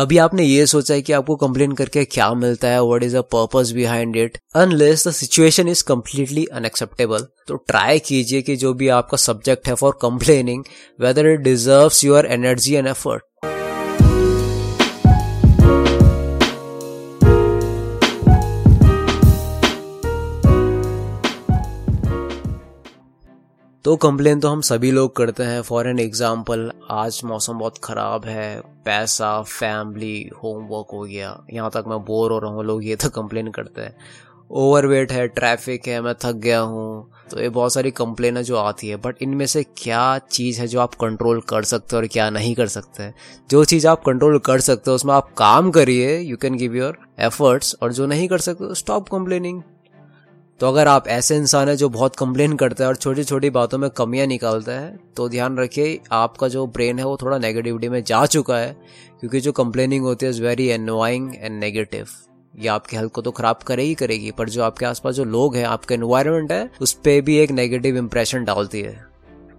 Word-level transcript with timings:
कभी 0.00 0.18
आपने 0.18 0.42
ये 0.42 0.66
सोचा 0.66 0.94
है 0.94 1.02
कि 1.02 1.12
आपको 1.12 1.34
कंप्लेन 1.36 1.72
करके 1.72 2.04
क्या 2.04 2.32
मिलता 2.34 2.68
है? 2.68 2.82
What 2.82 3.02
is 3.02 3.16
a 3.16 3.20
purpose 3.34 3.72
behind 3.72 4.16
it 4.16 4.38
unless 4.54 5.06
the 5.08 5.10
situation 5.10 5.68
is 5.68 5.82
completely 5.84 6.44
unacceptable 6.52 7.26
तो 7.48 7.56
ट्राई 7.68 7.98
कीजिए 7.98 8.42
कि 8.42 8.56
जो 8.56 8.72
भी 8.74 8.88
आपका 8.98 9.16
सब्जेक्ट 9.16 9.68
है 9.68 9.74
for 9.74 9.98
complaining 10.02 10.64
whether 11.00 11.26
it 11.26 11.40
deserve 11.40 11.90
your 12.04 12.26
energy 12.26 12.74
and 12.74 12.86
effort 12.86 13.22
तो 23.84 23.94
कंप्लेन 23.96 24.40
तो 24.40 24.48
हम 24.48 24.60
सभी 24.60 24.90
लोग 24.90 25.14
करते 25.16 25.42
हैं। 25.42 25.60
फॉर 25.62 25.88
एन 25.88 25.98
एग्ज़ाम्पल 25.98 26.70
आज 26.90 27.20
मौसम 27.24 27.58
बहुत 27.58 27.78
ख़राब 27.84 28.24
है। 28.24 28.60
पैसा 28.84 29.30
फैमिली 29.42 30.30
होमवर्क 30.42 30.90
हो 30.92 31.00
गया। 31.02 31.30
यहाँ 31.52 31.70
तक 31.70 31.84
मैं 31.88 31.98
बोर 31.98 32.32
हो 32.32 32.38
रहा 32.38 32.50
हूँ, 32.50 32.64
लोग 32.64 32.84
ये 32.84 32.96
तो 32.96 33.08
कंप्लेन 33.10 33.48
करते 33.50 33.82
हैं। 33.82 33.94
ओवरवेट 34.50 35.12
है 35.12 35.26
ट्रैफ़िक 35.28 35.88
है, 35.88 36.00
मैं 36.00 36.14
थक 36.14 36.34
गया 36.36 36.60
हूँ। 36.60 37.10
तो 37.30 37.40
ये 37.40 37.48
बहुत 37.48 37.72
सारी 37.72 37.90
कंप्लेन 37.90 38.36
है 38.36 38.42
जो 38.42 38.56
आती 38.56 38.88
है। 38.88 38.96
बट 38.96 39.22
इनमें 39.22 39.46
से 39.46 39.62
क्या 39.76 40.18
चीज़ 40.30 40.60
है 40.60 40.66
जो 40.66 40.80
आप 40.80 40.94
कंट्रोल 40.94 41.40
कर 41.40 41.64
सकते 41.64 41.96
हो 41.96 42.02
और 42.02 42.06
क्या 42.08 42.30
नहीं 42.30 42.54
कर 42.54 42.66
सकते? 42.66 43.10
जो 43.50 43.64
चीज़ 43.64 43.88
आप 43.88 44.04
कंट्रोल 44.04 44.38
कर 44.38 44.60
सकते 44.60 44.90
हो, 44.90 44.94
उसमें 44.94 45.14
आप 45.14 45.32
काम 45.34 45.70
करिए। 45.70 46.18
You 46.18 46.36
can 46.36 46.56
give 46.56 46.76
your 46.76 46.98
efforts 47.20 47.76
और 47.82 47.92
जो 47.92 48.06
नहीं 48.06 48.28
कर 48.28 48.38
सकते 48.38 48.74
स्टॉप 48.74 49.08
कंप्लेनिंग 49.08 49.62
तो 50.60 50.68
अगर 50.68 50.88
आप 50.88 51.06
ऐसे 51.08 51.36
इंसान 51.36 51.68
है 51.68 51.74
जो 51.76 51.88
बहुत 51.88 52.16
कंप्लेन 52.16 52.56
करता 52.56 52.84
है 52.84 52.88
और 52.88 52.96
छोटी 52.96 53.22
छोटी 53.24 53.50
बातों 53.50 53.78
में 53.78 53.88
कमियाँ 53.90 54.26
निकालता 54.26 54.72
है 54.72 54.98
तो 55.16 55.28
ध्यान 55.28 55.56
रखिए, 55.58 55.98
आपका 56.12 56.48
जो 56.48 56.66
ब्रेन 56.66 56.98
है 56.98 57.04
वो 57.04 57.16
थोड़ा 57.22 57.38
नेगेटिविटी 57.38 57.88
में 57.88 58.02
जा 58.04 58.24
चुका 58.26 58.56
है, 58.56 58.76
क्योंकि 59.20 59.40
जो 59.40 59.52
कंप्लेनिंग 59.52 60.04
होती 60.04 60.26
है 60.26 60.32
is 60.32 60.42
very 60.42 60.66
annoying 60.68 61.34
and 61.34 61.58
negative 61.60 62.08
ये 62.54 62.68
आपके 62.68 62.96
हेल्थ 62.96 63.12
को 63.12 63.22
तो 63.22 63.30
खराब 63.30 63.58
करे 63.66 63.82
ही 63.82 63.94
करेगी, 63.94 64.30
पर 64.30 64.48
जो 64.48 64.62
आपके 64.62 64.86
आसपास 64.86 65.14
जो 65.14 65.24
लोग 65.24 65.56
हैं, 65.56 65.64
आपके 65.64 65.94
एनवायरमेंट 65.94 66.52
है, 66.52 66.70
उस 66.80 66.92
पर 66.96 67.20
भी 67.20 67.36
एक 67.38 67.50
नेगेटिव 67.50 67.96
इंप्रेशन 67.96 68.44
डालती 68.44 68.80
है। 68.80 69.09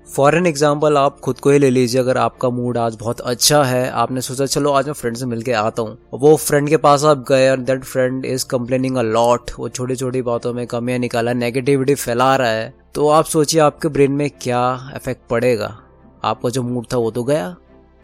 फॉर 0.07 0.35
एन 0.35 0.47
एग्ज़ाम्पल 0.47 0.97
आप 0.97 1.19
खुद 1.19 1.39
को 1.39 1.49
ही 1.49 1.59
ले 1.59 1.69
लीजिए, 1.69 1.99
अगर 2.01 2.17
आपका 2.17 2.49
मूड 2.49 2.77
आज 2.77 2.95
बहुत 2.95 3.19
अच्छा 3.21 3.61
है, 3.63 3.89
आपने 3.89 4.21
सोचा, 4.21 4.45
चलो, 4.45 4.71
आज 4.71 4.85
मैं 4.85 4.93
फ्रेंड 4.93 5.17
से 5.17 5.25
मिलके 5.25 5.51
आता 5.51 5.81
हूँ। 5.81 5.97
वो 6.13 6.35
फ्रेंड 6.37 6.67
के 6.69 6.77
पास 6.77 7.03
आप 7.03 7.23
गए 7.27 7.49
और 7.49 7.57
that 7.59 7.83
friend 7.83 8.25
is 8.25 8.45
complaining 8.45 8.97
a 8.97 9.01
lot 9.01 9.51
वो 9.59 9.69
छोटी 9.69 9.95
छोटी 9.95 10.21
बातों 10.21 10.53
में 10.53 10.65
कमियाँ 10.67 10.99
निकाला 10.99 11.33
नेगेटिविटी 11.33 11.95
फैला 11.95 12.35
रहा 12.35 12.49
है। 12.49 12.73
तो 12.95 13.07
आप 13.07 13.25
सोचिए, 13.25 13.61
आपके 13.61 13.87
ब्रेन 13.87 14.11
में 14.11 14.29
क्या 14.29 14.91
इफ़ेक्ट 14.95 15.21
पड़ेगा? 15.29 15.77
आपका 16.23 16.49
जो 16.49 16.63
मूड 16.63 16.85
था, 16.93 16.97
वो 16.97 17.11
तो 17.11 17.23
गया। 17.23 17.55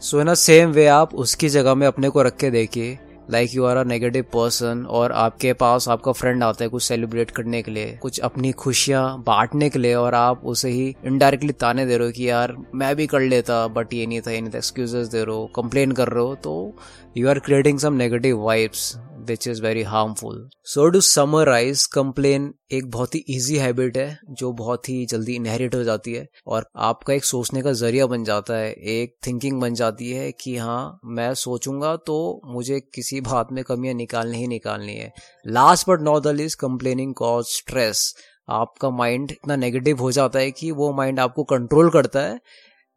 सो 0.01 0.21
इन 0.21 0.33
सेम 0.35 0.71
वे 0.71 0.87
आप 0.87 1.15
उसकी 1.15 1.49
जगह 1.49 1.75
में 1.75 1.87
अपने 1.87 2.09
को 2.09 2.21
रख 2.21 2.37
के 2.37 2.51
देखिए। 2.51 2.97
Like 3.31 3.55
you 3.55 3.65
are 3.65 3.77
a 3.77 3.83
negative 3.83 4.23
person 4.33 4.85
और 4.89 5.11
आपके 5.11 5.53
पास 5.53 5.87
आपका 5.89 6.11
फ्रेंड 6.11 6.43
आता 6.43 6.63
है 6.63 6.69
कुछ 6.69 6.83
सेलिब्रेट 6.83 7.31
करने 7.31 7.61
के 7.61 7.71
लिए, 7.71 7.97
कुछ 8.01 8.19
अपनी 8.19 8.51
खुशियाँ 8.51 9.23
बांटने 9.27 9.69
के 9.69 9.79
लिए 9.79 9.93
और 9.95 10.13
आप 10.13 10.45
उसे 10.45 10.69
ही 10.69 10.95
इनडायरेक्टली 11.05 11.53
ताने 11.53 11.85
दे 11.85 11.97
रहे 11.97 12.07
हो 12.07 12.13
कि 12.13 12.29
यार 12.29 12.55
मैं 12.75 12.95
भी 12.95 13.07
कर 13.07 13.19
लेता 13.19 13.67
बट 13.67 13.93
ये 13.93 14.05
नहीं 14.05 14.21
था, 14.21 14.31
ये 14.31 14.41
नहीं 14.41 14.53
था 14.53 14.57
एक्सक्यूजेस 14.57 15.07
दे 15.07 15.23
रहे 15.23 15.35
हो 15.35 15.45
कंप्लेन 15.55 15.91
कर 15.91 16.07
रहे 16.07 16.23
हो 16.23 16.35
तो 16.35 16.73
you 17.17 17.29
are 17.29 17.39
creating 17.39 17.79
some 17.79 17.93
negative 17.93 18.39
vibes 18.39 18.93
which 19.27 19.47
is 19.47 19.61
very 19.61 19.83
harmful 19.83 20.47
so 20.65 20.87
to 20.89 21.01
summarise 21.01 21.85
complain 21.85 22.53
एक 22.71 22.89
बहुत 22.91 23.15
ही 23.15 23.23
ईजी 23.29 23.55
हैबिट 23.57 23.97
है, 23.97 24.19
जो 24.29 24.51
बहुत 24.53 24.89
ही 24.89 25.05
जल्दी 25.05 25.35
इनहेरिट 25.35 25.75
हो 25.75 25.83
जाती 25.83 26.13
है 26.13 26.25
और 26.47 26.65
आपका 26.77 27.13
एक 27.13 27.25
सोचने 27.25 27.61
का 27.61 27.71
ज़रिया 27.73 28.05
बन 28.07 28.23
जाता 28.23 28.53
है, 28.53 28.71
एक 28.71 29.15
थिंकिंग 29.27 29.61
बन 29.61 29.73
जाती 29.73 30.11
है 30.11 30.31
कि 30.31 30.55
हाँ 30.57 30.99
मैं 31.05 31.33
सोचूँगा 31.33 31.95
तो 31.95 32.41
मुझे 32.45 32.79
किसी 32.95 33.21
बात 33.21 33.51
में 33.51 33.63
कमियाँ 33.63 33.93
निकालनी 33.95 34.37
ही 34.37 34.47
निकालनी 34.47 34.95
है। 34.95 35.11
Last 35.47 35.89
but 35.89 36.01
not 36.01 36.23
the 36.23 36.39
is 36.39 36.57
complaining 36.57 37.13
cause 37.13 37.45
stress 37.47 38.13
आपका 38.49 38.89
माइंड 38.89 39.31
इतना 39.31 39.55
नेगेटिव 39.55 39.99
हो 39.99 40.11
जाता 40.11 40.39
है 40.39 40.51
कि 40.51 40.71
वो 40.71 40.91
माइंड 40.93 41.19
आपको 41.19 41.43
कंट्रोल 41.43 41.89
करता 41.89 42.19
है 42.19 42.39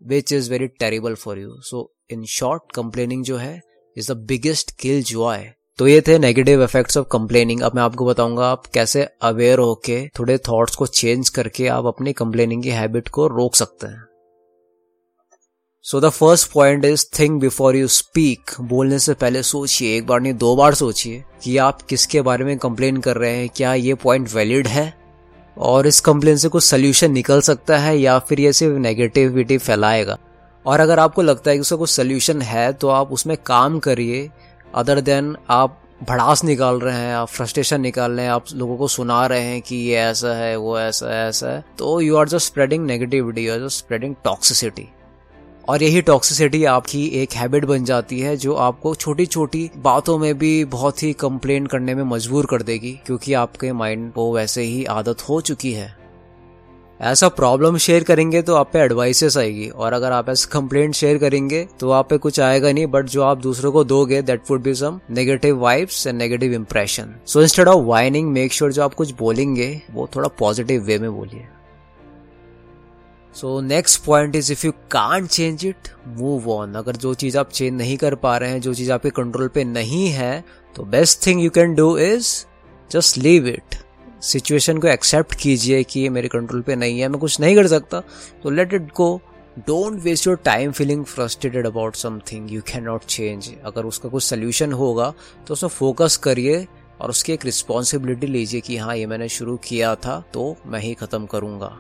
which 0.03 0.33
is 0.33 0.51
very 0.51 0.67
terrible 0.81 1.15
for 1.15 1.39
you 1.39 1.57
so 1.61 1.91
in 2.11 2.25
short 2.25 2.73
complaining 2.75 3.25
जो 3.25 3.37
है 3.37 3.61
is 3.97 4.13
the 4.13 4.17
biggest 4.17 4.71
kill 4.81 5.03
Joy 5.03 5.51
तो 5.81 5.87
ये 5.89 6.01
थे 6.01 6.19
नेगेटिव 6.19 6.63
इफेक्ट्स 6.65 6.97
ऑफ़ 6.97 7.07
कंप्लेनिंग 7.13 7.61
अब 7.63 7.75
मैं 7.75 7.83
आपको 7.83 8.07
बताऊँगा 8.07 8.47
आप 8.47 8.67
कैसे 8.67 9.03
अवेयर 9.23 9.59
होके, 9.59 10.09
थोड़े 10.09 10.39
थॉट्स 10.39 10.77
को 10.77 10.87
चेंज 10.87 11.29
करके 11.29 11.67
आप 11.69 11.87
अपनी 11.87 12.13
कंप्लेनिंग 12.13 12.63
की 12.63 12.69
हैबिट 12.69 13.09
को 13.09 13.27
रोक 13.27 13.55
सकते 13.55 13.87
हैं। 13.87 14.05
So 15.83 16.01
the 16.01 16.09
first 16.09 16.51
point 16.53 16.85
is 16.85 17.07
think 17.21 17.41
before 17.41 17.77
you 17.77 17.89
speak 17.89 18.51
बोलने 18.61 18.99
से 18.99 19.15
पहले 19.15 19.43
सोचिए, 19.43 19.97
एक 19.97 20.07
बार 20.07 20.21
नहीं, 20.21 20.35
दो 20.35 20.57
बार 20.57 20.75
सोचिए 20.75 21.25
कि 21.43 21.57
आप 21.57 21.83
किसके 21.83 22.21
बारे 22.21 22.45
में 22.45 22.59
कंप्लेन 22.59 22.97
कर 22.97 23.17
रहे 23.17 23.37
हैं, 23.37 23.49
क्या 23.49 23.75
ये 23.75 23.95
पॉइंट 23.95 24.29
वैलिड 24.35 24.67
है? 24.67 24.93
और 25.59 25.87
इस 25.87 26.01
कंप्लेन 26.01 26.37
से 26.37 26.49
कुछ 26.49 26.65
सोल्यूशन 26.65 27.13
निकल 27.13 27.41
सकता 27.41 27.79
है 27.79 27.99
या 27.99 28.19
फिर 28.19 28.41
ये 28.41 28.53
सिर्फ़ 28.53 28.79
नेगेटिविटी 28.79 29.59
फैलाएगा? 29.59 30.19
और 30.67 30.81
अगर 30.81 30.99
आपको 30.99 31.23
लगता 31.23 31.51
है 31.51 31.57
कि 31.57 31.61
उसका 31.61 31.77
कुछ 31.77 31.91
सोल्यूशन 31.91 32.43
है 32.43 32.73
तो 32.73 32.89
आप 32.89 33.13
उसमें 33.13 33.37
काम 33.37 33.79
करिए। 33.79 34.31
अदर 34.75 35.01
देन 35.01 35.37
आप 35.51 35.77
भड़ास 36.09 36.43
निकाल 36.45 36.79
रहे 36.81 36.97
हैं, 36.97 37.15
आप 37.15 37.29
फ्रस्ट्रेशन 37.29 37.81
निकाल 37.81 38.13
रहे 38.13 38.25
हैं, 38.25 38.33
आप 38.33 38.45
लोगों 38.55 38.77
को 38.77 38.89
सुना 38.89 39.27
रहे 39.27 39.43
हैं 39.43 39.61
कि 39.63 39.77
ये 39.77 39.97
ऐसा 39.97 40.35
है, 40.35 40.57
वो 40.57 40.79
ऐसा 40.81 41.11
है 41.15 41.29
ऐसा 41.29 41.49
है 41.49 41.65
तो 41.79 42.01
you 42.01 42.17
are 42.17 42.29
just 42.29 42.47
spreading 42.47 42.87
negativity 42.87 43.47
you 43.47 43.53
are 43.53 43.59
just 43.59 43.79
spreading 43.79 44.15
toxicity 44.25 44.89
और 45.69 45.83
यही 45.83 46.03
टॉक्सिसिटी 46.03 46.65
आपकी 46.65 47.07
एक 47.23 47.33
हैबिट 47.33 47.65
बन 47.65 47.85
जाती 47.85 48.21
है 48.21 48.37
जो 48.37 48.55
आपको 48.55 48.95
छोटी 48.95 49.27
छोटी 49.27 49.71
बातों 49.77 50.19
में 50.19 50.39
भी 50.39 50.65
बहुत 50.65 51.03
ही 51.03 51.13
कंप्लेन 51.13 51.67
करने 51.67 51.95
में 51.95 52.03
मजबूर 52.05 52.47
कर 52.47 52.63
देगी, 52.63 52.93
क्योंकि 53.07 53.33
आपके 53.35 53.73
माइंड 53.73 54.13
को 54.13 54.33
वैसे 54.35 54.63
ही 54.63 54.85
आदत 54.85 55.29
हो 55.29 55.41
चुकी 55.41 55.73
है। 55.73 56.00
ऐसा 57.01 57.29
प्रॉब्लम 57.29 57.77
शेयर 57.77 58.05
करेंगे 58.05 58.41
तो 58.43 58.55
आप 58.55 58.71
पे 58.73 58.79
एडवाइसेस 58.79 59.37
आएगी। 59.37 59.69
और 59.69 59.93
अगर 59.93 60.13
आप 60.13 60.29
ऐसा 60.29 60.49
कंप्लेंट 60.53 60.95
शेयर 60.95 61.19
करेंगे 61.19 61.63
तो 61.81 61.91
आप 61.91 62.09
पे 62.09 62.19
कुछ 62.19 62.41
आएगा 62.41 62.73
नहीं 62.73 62.87
बट 62.87 63.07
जो 63.07 63.23
आप 63.23 63.39
दूसरों 63.39 63.73
को 63.73 63.85
दोगे 63.85 64.21
that 64.23 64.51
would 64.51 64.63
be 64.63 64.75
some 64.75 65.01
negative 65.11 65.59
vibes 65.59 66.07
and 66.07 66.19
negative 66.19 66.53
impression 66.53 67.15
so 67.27 67.43
instead 67.43 67.69
of 67.69 67.85
whining 67.85 68.31
make 68.31 68.53
sure 68.53 68.73
जो 68.73 68.83
आप 68.83 68.95
कुछ 68.95 69.15
बोलेंगे, 69.19 69.83
वो 69.91 70.09
थोड़ा 70.17 70.29
पॉजिटिव 70.29 70.83
वे 70.83 70.99
में 70.99 71.11
बोलिए। 71.13 71.47
So 73.35 73.61
next 73.61 74.05
point 74.05 74.37
is 74.37 74.53
if 74.53 74.67
you 74.67 74.73
can 74.91 75.27
change 75.27 75.67
it 75.67 75.89
move 76.19 76.51
on 76.51 76.75
अगर 76.75 76.97
जो 76.97 77.15
चीज़ 77.15 77.39
आप 77.39 77.51
चेंज 77.51 77.77
नहीं 77.79 77.97
कर 77.97 78.15
पा 78.15 78.37
रहे 78.39 78.51
हैं, 78.51 78.61
जो 78.61 78.75
चीज़ 78.75 78.93
आपके 78.93 79.11
कंट्रोल 79.11 79.49
पे 79.49 79.65
नहीं 79.65 80.09
है 80.09 80.45
तो 80.77 80.83
best 80.85 81.27
thing 81.27 81.45
you 81.45 81.51
can 81.51 81.75
do 81.75 81.97
is 81.99 82.35
just 82.91 83.19
leave 83.19 83.47
it 83.49 83.75
situation 84.23 84.79
को 84.79 84.89
एक्सेप्ट 84.89 85.35
कीजिए 85.35 85.83
कि 85.83 86.01
ये 86.01 86.09
मेरे 86.09 86.29
कंट्रोल 86.29 86.63
पे 86.63 86.77
नहीं 86.77 87.01
है, 87.01 87.09
मैं 87.09 87.21
कुछ 87.21 87.41
नहीं 87.41 87.55
कर 87.57 87.67
सकता। 87.67 88.03
तो 88.43 88.51
let 88.51 88.75
it 88.75 88.93
go 88.95 89.21
don't 89.59 90.01
waste 90.03 90.27
your 90.27 90.37
time 90.45 90.73
feeling 90.73 91.05
frustrated 91.05 91.67
about 91.67 91.97
something 91.97 92.53
you 92.53 92.63
can 92.63 92.85
not 92.85 93.05
change 93.05 93.53
अगर 93.65 93.85
उसका 93.85 94.09
कुछ 94.09 94.23
सोल्यूशन 94.23 94.73
होगा 94.73 95.13
तो 95.47 95.55
उसमें 95.55 95.71
फोकस 95.71 96.17
करिए 96.17 96.67
और 97.01 97.11
उसकी 97.11 97.33
एक 97.33 97.45
रिस्पॉन्सिबिलिटी 97.45 98.27
लीजिए 98.27 98.61
कि 98.61 98.77
हाँ 98.77 98.97
ये 98.97 99.07
मैंने 99.07 99.29
शुरू 99.29 99.57
किया 99.57 99.95
था 99.97 100.23
तो 100.35 100.55
मैं 100.67 100.81
ही 100.81 100.95
खत्म 100.95 101.27
करूँगा। 101.27 101.77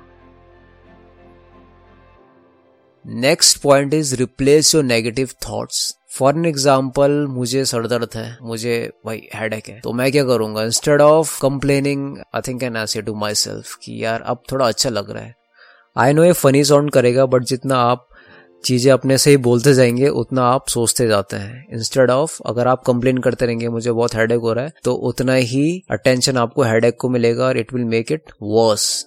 Next 3.12 3.60
point 3.62 3.94
is 3.94 4.14
replace 4.16 4.74
your 4.74 4.84
negative 4.84 5.28
thoughts 5.48 5.78
for 6.08 6.36
an 6.38 6.44
example 6.46 7.10
मुझे 7.30 7.64
सर 7.64 7.86
दर्द 7.86 8.10
है, 8.14 8.36
मुझे 8.42 8.90
भाई 9.06 9.22
हेड 9.34 9.54
है। 9.54 9.80
तो 9.80 9.92
मैं 9.92 10.10
क्या 10.12 10.24
करूँगा? 10.24 10.62
Instead 10.62 11.00
of 11.00 11.40
complaining 11.42 12.18
I 12.34 12.40
think 12.48 12.62
an 12.62 12.76
ऐसे 12.76 13.02
टू 13.02 13.14
माई 13.14 13.34
सेल्फ 13.34 13.74
कि 13.82 14.04
यार 14.04 14.20
अब 14.22 14.42
थोड़ा 14.52 14.66
अच्छा 14.66 14.90
लग 14.90 15.10
रहा 15.10 15.22
है। 15.22 15.34
आई 15.96 16.12
नो 16.12 16.24
ये 16.24 16.32
फनी 16.32 16.62
साउंड 16.64 16.90
करेगा 16.90 17.24
बट 17.26 17.44
जितना 17.44 17.76
आप 17.76 18.06
चीज़ें 18.64 18.92
अपने 18.92 19.16
से 19.18 19.30
ही 19.30 19.36
बोलते 19.38 19.72
जाएँगे, 19.74 20.08
उतना 20.08 20.42
आप 20.44 20.68
सोचते 20.68 21.06
जाते 21.06 21.36
हैं। 21.36 21.66
इंस्टेड 21.72 22.10
ऑफ़ 22.10 22.38
अगर 22.46 22.68
आप 22.68 22.82
कंप्लेन 22.86 23.18
करते 23.18 23.46
रहेंगे, 23.46 23.68
मुझे 23.68 23.92
बहुत 23.92 24.14
हेडेक 24.14 24.40
हो 24.40 24.52
रहा 24.52 24.64
है 24.64 24.72
तो 24.84 24.94
उतना 25.08 25.34
ही 25.34 25.82
अटेंशन 25.90 26.36
आपको 26.36 26.62
हेडेक 26.62 26.96
को 27.00 27.08
मिलेगा 27.08 27.44
और 27.44 27.58
it 27.58 27.72
will 27.74 27.84
make 27.86 28.12
it 28.12 28.30
worse 28.42 29.06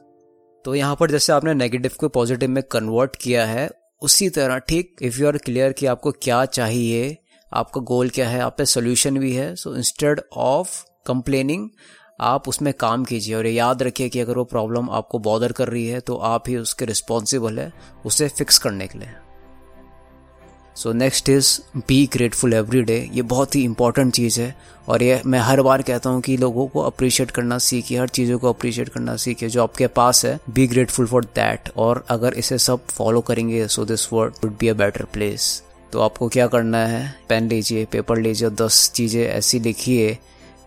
तो 0.66 0.76
यहाँ 0.76 0.96
पर 0.96 1.12
जैसे 1.12 1.34
आपने 1.34 1.54
नेगेटिव 1.54 1.92
को 2.00 2.10
पॉजिटिव 2.10 2.50
में 2.50 2.62
कन्वर्ट 2.64 3.16
किया 3.16 3.46
है 3.46 3.70
उसी 4.04 4.30
तरह, 4.30 4.58
ठीक 4.60 4.96
इफ़ 5.02 5.20
यू 5.22 5.28
आर 5.28 5.38
क्लियर 5.38 5.72
कि 5.72 5.86
आपको 5.86 6.12
क्या 6.14 6.44
चाहिए, 6.48 7.18
आपका 7.52 7.82
गोल 7.82 8.10
क्या 8.10 8.28
है, 8.30 8.40
आप 8.40 8.56
पे 8.58 8.66
सोल्यूशन 8.66 9.20
भी 9.20 9.34
है 9.34 9.56
सो 9.56 9.76
इंस्टेड 9.76 10.22
ऑफ़ 10.34 10.84
कंप्लेनिंग 11.08 11.70
आप 12.22 12.48
उसमें 12.48 12.74
काम 12.74 13.04
कीजिए 13.06 13.36
और 13.36 13.46
ये 13.46 13.52
याद 13.54 13.84
रखिए 13.84 14.10
कि 14.10 14.20
अगर 14.20 14.38
वो 14.38 14.44
प्रॉब्लम 14.46 14.90
आपको 14.92 15.20
बॉदर 15.20 15.52
कर 15.52 15.70
रही 15.70 15.88
है 15.88 16.00
तो 16.00 16.16
आप 16.26 16.50
ही 16.50 16.56
उसके 16.58 16.86
रिस्पॉन्सिबल 16.86 17.60
है, 17.60 17.72
उसे 18.06 18.28
फिक्स 18.30 18.58
करने 18.58 18.88
के 18.88 19.00
लिए। 19.00 19.10
So 20.76 20.92
next 20.94 21.30
is 21.30 21.60
be 21.78 22.06
grateful 22.14 22.54
every 22.54 22.82
day 22.82 22.98
ये 23.14 23.22
बहुत 23.24 23.56
ही 23.56 23.64
इंपॉर्टेंट 23.64 24.14
चीज़ 24.14 24.40
है। 24.42 24.56
और 24.88 25.04
ये 25.04 25.22
मैं 25.26 25.40
हर 25.40 25.62
बार 25.62 25.82
कहता 25.82 26.10
हूँ 26.10 26.22
कि 26.22 26.38
लोगों 26.38 26.68
को 26.68 26.80
अप्रिशिएट 26.82 27.32
करना 27.32 27.58
सीखिए, 27.58 28.00
हर 28.00 28.08
चीज़ों 28.08 28.40
को 28.40 28.50
अप्रिशिएट 28.50 28.90
करना 28.90 29.16
सीखिए 29.16 29.50
जो 29.50 29.64
आपके 29.64 29.88
पास 29.90 30.26
है। 30.26 30.38
बी 30.50 30.68
ग्रेटफुल 30.68 31.06
फॉर 31.08 31.26
दैट 31.26 31.70
और 31.78 32.04
अगर 32.10 32.34
इसे 32.34 32.58
सब 32.58 32.88
फॉलो 32.88 33.22
करेंगे 33.22 33.68
so 33.68 33.86
this 33.86 34.12
world 34.14 34.34
would 34.44 34.58
be 34.60 34.68
a 34.68 34.74
better 34.74 35.06
place 35.14 35.62
तो 35.94 36.00
आपको 36.00 36.28
क्या 36.28 36.48
करना 36.48 36.78
है? 36.78 37.16
पेन 37.30 37.48
लीजिए 37.48 37.86
पेपर 37.86 38.18
लीजिए 38.18 38.48
और 38.48 38.54
दस 38.56 38.90
चीज़ें 38.96 39.24
ऐसी 39.24 39.60
लिखिए 39.60 40.18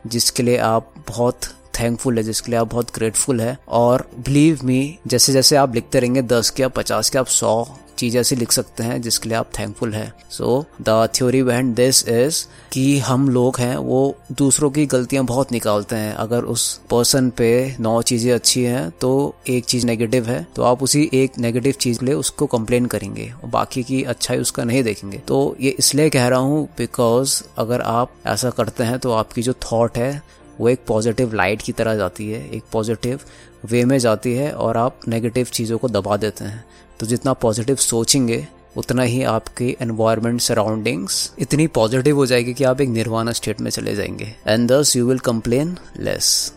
जिसके 0.07 0.43
लिए 0.43 0.57
आप 0.59 0.93
बहुत 1.09 1.45
थैंकफुल 1.81 2.17
है, 2.17 2.23
जिसके 2.23 2.51
लिए 2.51 2.61
आप 2.61 2.71
बहुत 2.71 2.95
ग्रेटफुल 2.95 3.41
है। 3.41 3.57
और 3.69 4.09
बिलीव 4.19 4.61
मी 4.65 4.99
जैसे 5.07 5.33
जैसे 5.33 5.57
आप 5.57 5.75
लिखते 5.75 6.01
रहेंगे, 6.01 6.23
दस 6.23 6.51
के 6.51 6.63
आप 6.63 6.75
पचास 6.75 7.11
के, 7.11 7.19
आप 7.19 7.27
सौ 7.27 7.67
चीज़ 7.97 8.19
ऐसी 8.19 8.37
लिख 8.37 8.53
सकते 8.53 8.85
हैं 8.85 9.01
जिसके 9.03 9.29
लिए 9.29 9.39
आप 9.39 9.51
थैंकफुल 9.59 9.95
हैं। 9.95 10.13
So 10.31 10.65
the 10.83 11.09
theory 11.15 11.43
behind 11.43 11.75
this 11.75 12.07
is 12.09 12.45
कि 12.73 12.99
हम 12.99 13.29
लोग 13.29 13.59
हैं, 13.59 13.77
वो 13.77 14.17
दूसरों 14.33 14.71
की 14.71 14.87
गलतियाँ 14.87 15.25
बहुत 15.25 15.53
निकालते 15.53 15.97
हैं। 15.97 16.15
अगर 16.15 16.45
उस 16.47 16.65
पर्सन 16.91 17.31
पे 17.31 17.77
नौ 17.81 18.01
चीज़ें 18.03 18.33
अच्छी 18.35 18.63
हैं 18.63 18.91
तो 19.01 19.35
एक 19.49 19.65
चीज़ 19.65 19.87
नेगेटिव 19.87 20.27
है 20.27 20.47
तो 20.57 20.63
आप 20.63 20.83
उसी 20.83 21.09
एक 21.15 21.39
नेगेटिव 21.39 21.73
चीज़ 21.73 21.99
के 21.99 22.07
लिए 22.07 22.15
उसको 22.15 22.47
कंप्लेन 22.49 22.87
करेंगे 22.87 23.33
और 23.35 23.51
बाकी 23.51 23.83
की 23.83 24.03
अच्छाई 24.05 24.39
उसका 24.39 24.65
नहीं 24.65 24.83
देखेंगे। 24.83 25.19
तो 25.19 25.57
ये 25.61 25.75
इसलिए 25.79 26.11
कह 26.11 26.29
रहा 26.29 26.41
हूँ 26.41 26.65
बिकॉज़ 26.79 27.43
अगर 27.59 27.81
आप 27.83 28.13
ऐसा 28.27 28.51
करते 28.51 28.85
हैं 28.85 28.99
तो 28.99 29.13
आपकी 29.13 29.43
जो 29.43 29.53
थॉट 29.63 29.99
है 29.99 30.23
वो 30.61 30.69
एक 30.69 30.81
पॉजिटिव 30.87 31.35
लाइट 31.35 31.63
की 31.63 31.73
तरह 31.73 31.95
जाती 31.95 32.31
है, 32.31 32.51
एक 32.51 32.65
पॉजिटिव 32.73 33.21
वे 33.65 33.85
में 33.85 33.99
जाती 33.99 34.35
है 34.35 34.53
और 34.53 34.77
आप 34.77 35.01
नेगेटिव 35.09 35.47
चीज़ों 35.47 35.79
को 35.79 35.89
दबा 35.89 36.17
देते 36.17 36.45
हैं। 36.45 36.65
तो 37.01 37.07
जितना 37.07 37.33
पॉजिटिव 37.33 37.77
सोचेंगे, 37.77 38.49
उतना 38.77 39.03
ही 39.03 39.23
आपकी 39.23 39.77
एनवायरमेंट 39.81 40.41
सराउंडिंग्स 40.41 41.33
इतनी 41.39 41.67
पॉजिटिव 41.67 42.17
हो 42.17 42.27
जाएगी 42.27 42.55
कि 42.55 42.65
आप 42.65 42.81
एक 42.81 42.89
निर्वाणा 42.89 43.33
स्टेट 43.33 43.61
में 43.61 43.71
चले 43.71 43.95
जाएँगे। 43.95 44.35
And 44.47 44.71
thus 44.73 44.97
you 44.97 45.09
will 45.09 45.19
complain 45.19 45.77
less 46.01 46.53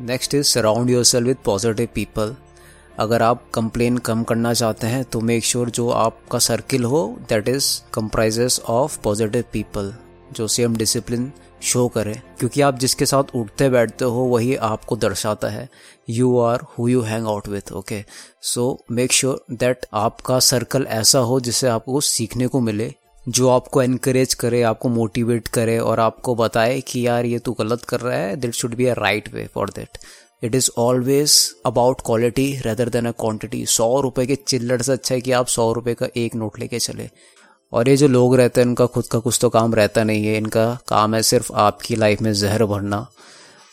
next 0.00 0.34
is 0.34 0.46
surround 0.46 0.90
yourself 1.04 1.26
with 1.26 1.36
positive 1.44 1.88
people 1.94 2.36
अगर 2.98 3.22
आप 3.22 3.50
कंप्लेन 3.54 3.98
कम 3.98 4.22
करना 4.22 4.52
चाहते 4.54 4.86
हैं 4.86 5.04
तो 5.04 5.20
मेक 5.20 5.44
श्योर 5.44 5.64
sure 5.64 5.76
जो 5.76 5.90
आपका 5.90 6.38
सर्किल 6.38 6.84
हो 6.84 7.18
that 7.28 7.48
is 7.48 7.80
comprises 7.94 8.60
of 8.68 8.98
positive 9.00 9.44
people 9.52 9.94
जो 10.32 10.48
सेम 10.48 10.76
डिसिप्लिन 10.76 11.32
शो 11.62 11.86
करे, 11.88 12.14
क्योंकि 12.38 12.60
आप 12.60 12.78
जिसके 12.78 13.06
साथ 13.06 13.34
उठते 13.34 13.68
बैठते 13.68 14.04
हो, 14.04 14.24
वही 14.24 14.54
आपको 14.56 14.96
दर्शाता 14.96 15.48
है। 15.48 15.68
You 16.10 16.38
are 16.40 16.62
who 16.78 16.88
you 16.88 17.00
hang 17.02 17.26
out 17.26 17.48
with 17.48 17.72
okay 17.72 18.02
so 18.44 18.78
make 18.90 19.12
sure 19.12 19.44
that 19.52 19.86
आपका 19.94 20.38
सर्कल 20.40 20.86
ऐसा 20.90 21.18
हो 21.20 21.40
जिससे 21.40 21.68
आपको 21.68 22.00
सीखने 22.02 22.46
को 22.46 22.60
मिले, 22.60 22.92
जो 23.26 23.48
आपको 23.48 23.82
एनकरेज 23.82 24.34
करे, 24.34 24.62
आपको 24.62 24.88
मोटिवेट 24.88 25.48
करे 25.48 25.78
और 25.78 26.00
आपको 26.00 26.34
बताए 26.34 26.80
कि 26.80 27.06
यार, 27.06 27.24
ये 27.26 27.38
तू 27.38 27.52
गलत 27.52 27.82
कर 27.84 28.00
रहा 28.00 28.18
है 28.18 28.36
it 28.36 28.54
should 28.54 28.74
be 28.74 28.86
a 28.86 28.94
right 28.94 29.32
way 29.34 29.46
for 29.54 29.70
that 29.70 29.98
it 30.42 30.54
is 30.54 30.70
always 30.78 31.38
about 31.66 32.00
quality 32.06 32.50
rather 32.64 32.88
than 32.88 33.06
a 33.06 33.10
quantity 33.20 33.64
सौ 33.68 34.00
रुपए 34.00 34.26
के 34.26 34.34
चिल्लर 34.38 34.82
से 34.82 34.92
अच्छा 34.92 35.14
है 35.14 35.20
कि 35.20 35.32
आप 35.32 35.46
सौ 35.48 35.72
रुपए 35.72 35.94
का 35.94 36.08
एक 36.16 36.34
नोट 36.34 36.58
लेके 36.58 36.78
चले। 36.78 37.08
और 37.76 37.88
ये 37.88 37.96
जो 37.96 38.08
लोग 38.08 38.36
रहते 38.36 38.60
हैं 38.60 38.68
उनका 38.68 38.86
खुद 38.86 39.06
का 39.06 39.18
कुछ 39.18 39.38
तो 39.40 39.48
काम 39.50 39.74
रहता 39.74 40.04
नहीं 40.04 40.26
है। 40.26 40.36
इनका 40.36 40.66
काम 40.88 41.14
है 41.14 41.22
सिर्फ़ 41.22 41.52
आपकी 41.54 41.96
लाइफ 41.96 42.22
में 42.22 42.32
जहर 42.32 42.64
भरना। 42.64 43.06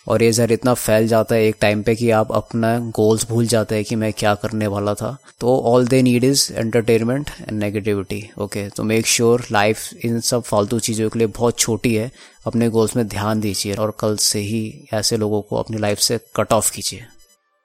और 0.08 0.24
ये 0.24 0.32
जहर 0.32 0.52
इतना 0.52 0.74
फैल 0.74 1.08
जाता 1.08 1.36
है 1.36 1.46
एक 1.48 1.56
टाइम 1.62 1.84
पे 1.84 1.96
कि 1.96 2.10
आप 2.12 2.32
अपना 2.32 2.78
गोल्स 2.96 3.26
भूल 3.30 3.46
जाते 3.48 3.76
हैं 3.76 3.84
कि 3.86 3.96
मैं 3.96 4.12
क्या 4.14 4.34
करने 4.36 4.68
वाला 4.68 4.94
था। 4.94 5.16
तो 5.40 5.58
all 5.66 5.88
they 5.88 6.02
need 6.02 6.24
is 6.24 6.52
entertainment 6.54 7.30
and 7.40 7.60
negativity 7.60 8.22
okay 8.42 8.68
तो 8.70 8.84
मेक 8.84 9.08
श्योर 9.08 9.46
लाइफ 9.52 10.06
इन 10.06 10.20
सब 10.22 10.44
फालतू 10.44 10.80
चीज़ों 10.80 11.10
के 11.10 11.20
लिए 11.20 11.28
बहुत 11.30 11.60
छोटी 11.60 11.94
है। 11.96 12.12
अपने 12.46 12.70
गोल्स 12.70 12.96
में 12.96 13.08
ध्यान 13.08 13.40
दीजिए 13.40 13.76
और 13.76 13.96
कल 14.00 14.18
से 14.18 14.40
ही 14.40 14.88
ऐसे 14.94 15.18
लोगों 15.18 15.42
को 15.42 15.56
अपनी 15.56 15.78
लाइफ 15.78 16.00
से 16.00 16.20
कट 16.36 16.54
ऑफ़ 16.54 16.72
कीजिए। 16.72 17.06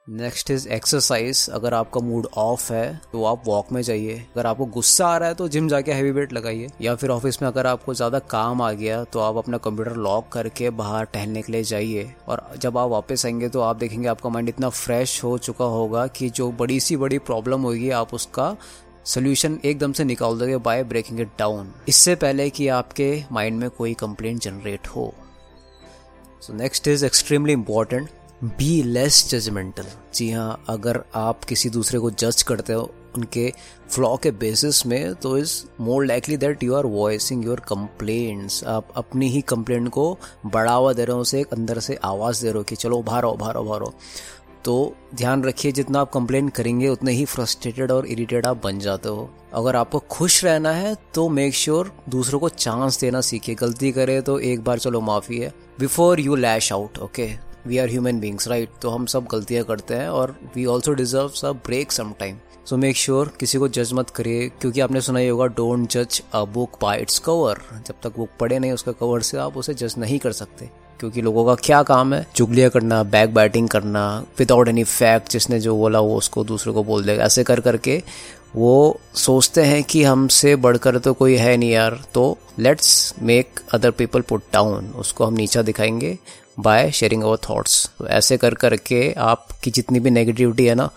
नेक्स्ट 0.08 0.50
इज़ 0.50 0.66
एक्सरसाइज 0.68 1.48
अगर 1.54 1.74
आपका 1.74 2.00
मूड 2.00 2.26
ऑफ़ 2.36 2.72
है 2.72 3.00
तो 3.12 3.24
आप 3.24 3.42
वॉक 3.46 3.72
में 3.72 3.80
जाइए। 3.82 4.14
अगर 4.34 4.46
आपको 4.46 4.64
गुस्सा 4.66 5.06
आ 5.06 5.16
रहा 5.16 5.28
है 5.28 5.34
तो 5.34 5.48
जिम 5.48 5.68
जाके 5.68 5.92
हैवी 5.92 6.10
वेट 6.10 6.32
लगाइए। 6.32 6.68
या 6.80 6.94
फिर 6.94 7.10
ऑफ़िस 7.10 7.40
में 7.42 7.48
अगर 7.48 7.66
आपको 7.66 7.94
ज़्यादा 7.94 8.18
काम 8.30 8.62
आ 8.62 8.70
गया 8.72 9.02
तो 9.04 9.20
आप 9.20 9.36
अपना 9.36 9.58
कंप्यूटर 9.58 9.96
लॉक 9.96 10.28
करके 10.32 10.70
बाहर 10.70 11.04
टहलने 11.04 11.42
के 11.42 11.52
लिए 11.52 11.62
जाइए। 11.62 12.10
और 12.28 12.46
जब 12.58 12.78
आप 12.78 12.90
वापस 12.90 13.26
आएँगे 13.26 13.48
तो 13.48 13.60
आप 13.60 13.76
देखेंगे 13.76 14.08
आपका 14.08 14.28
माइंड 14.28 14.48
इतना 14.48 14.68
फ्रेश 14.70 15.22
हो 15.24 15.36
चुका 15.38 15.64
होगा 15.66 16.06
कि 16.06 16.30
जो 16.30 16.50
बड़ी 16.52 16.80
सी 16.80 16.96
बड़ी 16.96 17.18
प्रॉब्लम 17.20 17.60
होगी, 17.60 17.90
आप 17.90 18.14
उसका 18.14 18.56
सोल्यूशन 19.06 19.58
एकदम 19.64 19.92
से 19.92 20.04
निकाल 20.04 20.38
दोगे 20.38 20.56
बाय 20.58 20.84
ब्रेकिंग 20.84 21.20
इट 21.20 21.38
डाउन 21.38 21.72
इससे 21.88 22.14
पहले 22.14 22.50
कि 22.50 22.68
आपके 22.70 23.24
माइंड 23.32 23.60
में 23.60 23.70
कोई 23.70 23.94
कंप्लेंट 23.94 24.40
जनरेट 24.42 24.86
हो। 24.86 25.12
So 26.40 26.52
next 26.52 26.88
is 26.88 27.04
extremely 27.06 27.52
important 27.52 28.08
be 28.40 28.82
less 28.82 29.28
judgemental 29.30 29.86
जी 30.14 30.30
हाँ 30.30 30.64
अगर 30.68 31.02
आप 31.14 31.44
किसी 31.44 31.70
दूसरे 31.70 31.98
को 31.98 32.10
जज 32.10 32.42
करते 32.42 32.72
हो, 32.72 32.82
उनके 33.16 33.52
फ्लॉ 33.90 34.16
के 34.16 34.30
बेसिस 34.32 34.84
में 34.86 35.14
तो 35.14 35.36
is 35.38 35.54
more 35.80 36.04
likely 36.06 36.36
that 36.36 36.62
you 36.62 36.74
are 36.74 36.86
voicing 36.86 37.44
your 37.44 37.60
complaints 37.60 38.62
आप 38.64 38.92
अपनी 38.96 39.28
ही 39.28 39.40
कंप्लेंट 39.40 39.88
को 39.88 40.18
बढ़ावा 40.46 40.92
दे 40.92 41.04
रहे 41.04 41.14
हो, 41.14 41.20
उसे 41.20 41.42
अंदर 41.52 41.78
से 41.78 41.98
आवाज़ 42.04 42.42
दे 42.42 42.48
रहे 42.48 42.58
हो 42.58 42.64
कि 42.64 42.76
चलो 42.76 43.02
भारो 43.02 43.32
भारो 43.32 43.64
भारो 43.64 43.92
तो 44.64 44.94
ध्यान 45.14 45.42
रखिए, 45.44 45.72
जितना 45.72 46.00
आप 46.00 46.10
कंप्लेन 46.12 46.48
करेंगे, 46.48 46.88
उतने 46.88 47.12
ही 47.12 47.24
फ्रस्ट्रेटेड 47.24 47.90
और 47.92 48.06
इरिटेड 48.06 48.46
आप 48.46 48.62
बन 48.64 48.78
जाते 48.78 49.08
हो। 49.08 49.28
अगर 49.54 49.76
आपको 49.76 49.98
खुश 50.10 50.44
रहना 50.44 50.72
है 50.72 50.96
तो 51.14 51.28
मेक 51.28 51.54
श्योर 51.54 51.86
sure 51.86 52.10
दूसरों 52.10 52.40
को 52.40 52.48
चांस 52.48 53.00
देना 53.00 53.20
सीखिए। 53.22 53.54
गलती 53.54 53.92
करे 53.92 54.20
तो 54.20 54.38
एक 54.40 54.64
बार 54.64 54.78
चलो 54.78 55.00
माफ़ी 55.00 55.38
है 55.38 55.52
before 55.80 56.20
you 56.20 56.36
lash 56.36 56.72
out 56.72 56.98
okay 56.98 57.30
we 57.68 57.78
are 57.78 57.88
human 57.90 58.20
beings 58.20 58.48
right 58.48 58.70
तो 58.82 58.90
हम 58.90 59.06
सब 59.06 59.26
गलतियाँ 59.32 59.64
करते 59.64 59.94
हैं 59.94 60.08
और 60.08 60.34
we 60.54 60.64
also 60.66 60.92
deserve 60.94 61.46
a 61.46 61.52
break 61.66 61.92
some 61.92 62.12
time 62.20 62.36
so 62.66 62.76
make 62.76 62.96
sure 62.96 63.30
किसी 63.40 63.58
को 63.58 63.68
जज 63.68 63.92
मत 63.94 64.10
करिए, 64.10 64.48
क्योंकि 64.50 64.80
आपने 64.80 65.00
सुना 65.00 65.18
ही 65.18 65.28
होगा 65.28 65.46
डोंट 65.56 65.88
जज 65.90 66.20
a 66.34 66.44
book 66.46 66.78
by 66.82 67.00
its 67.00 67.18
cover 67.18 67.60
जब 67.86 67.94
तक 68.02 68.16
बुक 68.16 68.28
पढ़े 68.40 68.58
नहीं 68.58 68.72
उसका 68.72 68.92
कवर 68.94 69.22
से 69.22 69.38
आप 69.38 69.56
उसे 69.56 69.74
जज 69.74 69.94
नहीं 69.98 70.18
कर 70.18 70.32
सकते, 70.32 70.68
क्योंकि 71.00 71.22
लोगों 71.22 71.44
का 71.46 71.54
क्या 71.56 71.82
काम 71.82 72.14
है? 72.14 72.26
चुगलियाँ 72.36 72.70
करना 72.70 73.02
बैक 73.04 73.34
बैटिंग 73.34 73.68
करना 73.68 74.02
विदाउट 74.38 74.68
एनी 74.68 74.84
फैक्ट 74.84 75.30
जिसने 75.30 75.60
जो 75.60 75.76
बोला 75.76 76.00
वो 76.00 76.16
उसको 76.16 76.44
दूसरे 76.44 76.72
को 76.72 76.84
बोल 76.84 77.04
देगा। 77.04 77.24
ऐसे 77.24 77.44
कर 77.44 77.60
करके 77.60 78.02
वो 78.56 79.00
सोचते 79.14 79.62
हैं 79.62 79.82
कि 79.84 80.02
हमसे 80.02 80.54
बढ़कर 80.56 80.98
तो 80.98 81.12
कोई 81.12 81.34
है 81.34 81.56
नहीं 81.56 81.70
यार 81.70 81.98
तो 82.14 82.38
let's 82.58 83.14
make 83.22 83.60
other 83.74 83.90
people 83.90 84.20
put 84.20 84.42
down 84.52 84.86
उसको 84.96 85.24
हम 85.24 85.34
नीचा 85.34 85.62
दिखाएँगे 85.62 86.16
बाय 86.60 86.90
शेयरिंग 86.90 87.22
अवर 87.22 87.36
थॉट्स 87.48 87.84
तो 87.98 88.06
ऐसे 88.06 88.36
कर 88.36 88.54
करके 88.54 89.12
आपकी 89.12 89.70
जितनी 89.70 90.00
भी 90.00 90.10
नेगेटिविटी 90.10 90.66
है 90.66 90.74
ना, 90.74 90.88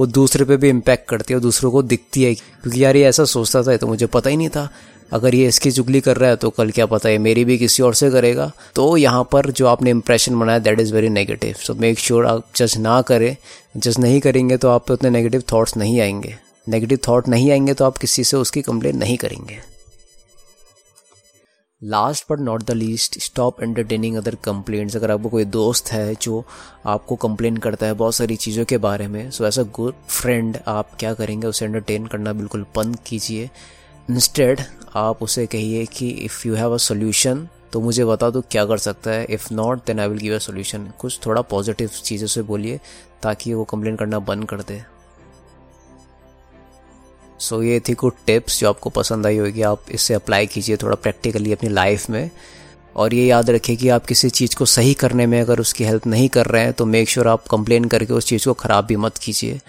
वो 0.00 0.06
दूसरे 0.06 0.44
पे 0.44 0.56
भी 0.56 0.68
इम्पैक्ट 0.68 1.08
करती 1.08 1.32
है 1.34 1.36
और 1.36 1.42
दूसरों 1.42 1.70
को 1.70 1.82
दिखती 1.82 2.22
है। 2.24 2.34
क्योंकि 2.34 2.84
यार 2.84 2.96
ये 2.96 3.04
ऐसा 3.06 3.24
सोचता 3.24 3.62
था 3.62 3.76
तो 3.76 3.86
मुझे 3.86 4.06
पता 4.06 4.30
ही 4.30 4.36
नहीं 4.36 4.48
था। 4.48 4.68
अगर 5.12 5.34
ये 5.34 5.48
इसकी 5.48 5.70
चुगली 5.70 6.00
कर 6.00 6.16
रहा 6.16 6.30
है 6.30 6.36
तो 6.36 6.50
कल 6.50 6.70
क्या 6.70 6.86
पता 6.86 7.08
है, 7.08 7.18
मेरी 7.18 7.44
भी 7.44 7.58
किसी 7.58 7.82
और 7.82 7.94
से 7.94 8.10
करेगा। 8.10 8.50
तो 8.74 8.96
यहाँ 8.96 9.28
पर 9.32 9.50
जो 9.50 9.66
आपने 9.66 9.90
इंप्रेशन 9.90 10.38
बनाया 10.38 10.58
that 10.58 10.80
is 10.80 10.94
very 10.94 11.08
negative 11.08 11.54
so 11.58 11.74
make 11.74 11.98
sure 11.98 12.26
आप 12.26 12.46
जज 12.56 12.76
ना 12.78 13.00
करें। 13.02 13.36
जज 13.76 13.98
नहीं 13.98 14.20
करेंगे 14.20 14.56
तो 14.56 14.68
आप 14.68 14.86
पे 14.86 14.92
उतने 14.92 15.10
नेगेटिव 15.10 15.42
थाट्स 15.52 15.76
नहीं 15.76 16.00
आएँगे। 16.00 16.34
नेगेटिव 16.66 16.98
थॉट 17.08 17.28
नहीं 17.28 17.50
आएँगे 17.52 17.74
तो 17.74 17.84
आप 17.84 17.96
किसी 17.98 18.24
से 18.24 18.36
उसकी 18.36 18.62
कंप्लेन 18.62 18.96
नहीं 18.96 19.16
करेंगे। 19.16 19.58
Last 21.82 22.24
but 22.30 22.40
not 22.40 22.62
the 22.62 22.70
least 22.70 23.18
stop 23.18 23.62
entertaining 23.62 24.16
other 24.16 24.34
complaints 24.34 24.96
अगर 24.96 25.10
आपको 25.10 25.28
कोई 25.28 25.44
दोस्त 25.46 25.92
है 25.92 26.14
जो 26.22 26.44
आपको 26.86 27.16
कंप्लेन 27.16 27.56
करता 27.56 27.86
है 27.86 27.94
बहुत 27.94 28.14
सारी 28.14 28.36
चीज़ों 28.36 28.64
के 28.64 28.78
बारे 28.78 29.08
में 29.08 29.30
so 29.30 29.46
as 29.46 29.58
a 29.58 29.62
good 29.74 29.94
friend 30.08 30.58
आप 30.66 30.90
क्या 31.00 31.12
करेंगे, 31.14 31.46
उसे 31.46 31.64
एंटरटेन 31.64 32.06
करना 32.06 32.32
बिल्कुल 32.32 32.66
बंद 32.76 32.98
कीजिए। 33.06 33.50
इंस्टेड 34.10 34.60
आप 34.96 35.22
उसे 35.22 35.46
कहिए 35.46 35.84
कि 35.86 36.08
if 36.10 36.46
you 36.48 36.54
have 36.54 36.74
a 36.74 36.78
solution 36.78 37.48
तो 37.72 37.80
मुझे 37.80 38.04
बता 38.04 38.30
दो 38.30 38.40
क्या 38.50 38.64
कर 38.66 38.78
सकता 38.78 39.10
है। 39.10 39.24
If 39.30 39.52
not 39.54 39.86
then 39.86 40.00
I 40.00 40.08
will 40.08 40.18
give 40.18 40.34
a 40.34 40.38
solution 40.38 40.86
कुछ 40.98 41.18
थोड़ा 41.26 41.42
पॉजिटिव 41.42 41.90
चीज़ों 42.04 42.26
से 42.26 42.42
बोलिए 42.44 42.80
ताकि 43.22 43.54
वो 43.54 43.64
कंप्लेन 43.64 43.96
करना 43.96 44.18
बंद 44.20 44.48
कर 44.48 44.62
दे। 44.62 44.82
सो 47.38 47.56
so, 47.56 47.62
ये 47.62 47.80
थी 47.80 47.94
कुछ 47.94 48.14
टिप्स 48.26 48.60
जो 48.60 48.68
आपको 48.68 48.90
पसंद 48.90 49.26
आई 49.26 49.38
होगी। 49.38 49.62
आप 49.62 49.82
इससे 49.90 50.14
अप्लाई 50.14 50.46
कीजिए 50.46 50.76
थोड़ा 50.76 50.96
प्रैक्टिकली 50.96 51.52
अपनी 51.52 51.68
लाइफ 51.68 52.10
में। 52.10 52.30
और 52.96 53.14
ये 53.14 53.26
याद 53.26 53.50
रखिए 53.50 53.76
कि 53.76 53.88
आप 53.88 54.06
किसी 54.06 54.30
चीज़ 54.30 54.56
को 54.56 54.64
सही 54.66 54.94
करने 54.94 55.26
में 55.26 55.40
अगर 55.40 55.60
उसकी 55.60 55.84
हेल्प 55.84 56.06
नहीं 56.06 56.28
कर 56.28 56.46
रहे 56.46 56.62
हैं 56.62 56.72
तो 56.72 56.86
मेक 56.86 57.08
श्योर 57.08 57.26
sure 57.26 57.32
आप 57.32 57.46
कंप्लेन 57.50 57.84
करके 57.84 58.12
उस 58.12 58.26
चीज़ 58.26 58.44
को 58.44 58.52
ख़राब 58.54 58.86
भी 58.86 58.96
मत 58.96 59.18
कीजिए। 59.18 59.60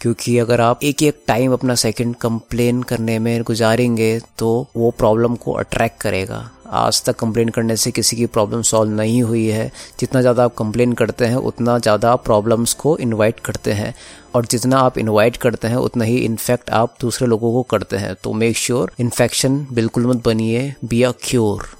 क्योंकि 0.00 0.36
अगर 0.38 0.60
आप 0.60 0.82
एक 0.84 1.02
एक 1.02 1.22
टाइम 1.26 1.52
अपना 1.52 1.74
सेकंड 1.74 2.16
कंप्लेन 2.16 2.82
करने 2.82 3.18
में 3.18 3.42
गुजारेंगे 3.42 4.18
तो 4.38 4.66
वो 4.76 4.90
प्रॉब्लम 4.98 5.36
को 5.36 5.52
अट्रैक्ट 5.52 6.00
करेगा। 6.00 6.48
आज 6.68 7.02
तक 7.04 7.16
कंप्लेन 7.16 7.48
करने 7.48 7.76
से 7.76 7.90
किसी 7.90 8.16
की 8.16 8.26
प्रॉब्लम 8.26 8.62
सॉल्व 8.62 8.92
नहीं 8.92 9.22
हुई 9.22 9.46
है। 9.46 9.70
जितना 10.00 10.20
ज़्यादा 10.20 10.44
आप 10.44 10.54
कंप्लेन 10.54 10.92
करते 10.92 11.24
हैं, 11.24 11.36
उतना 11.36 11.78
ज़्यादा 11.78 12.12
आप 12.12 12.24
प्रॉब्लम्स 12.24 12.72
को 12.74 12.96
इनवाइट 12.98 13.40
करते 13.40 13.72
हैं। 13.72 13.94
और 14.34 14.46
जितना 14.46 14.78
आप 14.78 14.98
इनवाइट 14.98 15.36
करते 15.36 15.68
हैं, 15.68 15.76
उतना 15.76 16.04
ही 16.04 16.16
इन्फेक्ट 16.18 16.70
आप 16.70 16.96
दूसरे 17.00 17.28
लोगों 17.28 17.52
को 17.52 17.62
करते 17.70 17.96
हैं। 17.96 18.14
तो 18.24 18.32
मेक 18.34 18.56
श्योर 18.56 18.92
इन्फेक्शन 19.00 19.66
बिल्कुल 19.72 20.06
मत 20.06 20.24
बनिए 20.24 20.72
बी 20.84 21.02
अ 21.02 21.12
क्योर 21.22 21.75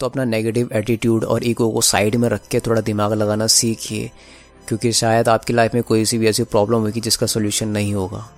तो 0.00 0.06
अपना 0.06 0.24
नेगेटिव 0.24 0.68
एटीट्यूड 0.72 1.24
और 1.24 1.46
ईगो 1.46 1.70
को 1.70 1.80
साइड 1.82 2.16
में 2.16 2.28
रख 2.28 2.46
के 2.48 2.60
थोड़ा 2.60 2.80
दिमाग 2.80 3.12
लगाना 3.12 3.46
सीखिए, 3.48 4.10
क्योंकि 4.68 4.92
शायद 4.92 5.28
आपकी 5.28 5.52
लाइफ 5.52 5.74
में 5.74 5.82
कोई 5.82 6.04
सी 6.04 6.18
भी 6.18 6.28
ऐसी 6.28 6.44
प्रॉब्लम 6.44 6.80
होगी 6.80 7.00
जिसका 7.00 7.26
सोल्यूशन 7.26 7.68
नहीं 7.68 7.94
होगा। 7.94 8.28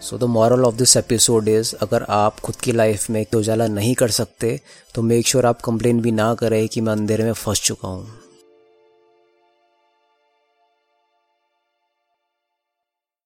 So 0.00 0.18
the 0.18 0.24
moral 0.24 0.64
of 0.64 0.74
this 0.74 0.96
episode 0.96 1.48
is 1.48 1.74
अगर 1.82 2.02
आप 2.10 2.40
खुद 2.40 2.56
की 2.56 2.72
लाइफ 2.72 3.08
में 3.10 3.24
उजाला 3.36 3.66
नहीं 3.68 3.94
कर 3.94 4.10
सकते 4.10 4.60
तो 4.94 5.02
मेक 5.02 5.26
श्योर 5.26 5.42
sure 5.42 5.54
आप 5.54 5.60
कंप्लेन 5.62 6.00
भी 6.00 6.12
ना 6.12 6.32
करें 6.34 6.66
कि 6.68 6.80
मैं 6.80 6.92
अंधेरे 6.92 7.24
में 7.24 7.32
फंस 7.32 7.62
चुका 7.62 7.88
हूँ। 7.88 8.25